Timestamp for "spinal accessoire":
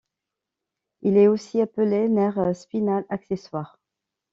2.55-3.77